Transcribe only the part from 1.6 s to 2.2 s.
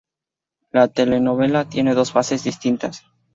tiene dos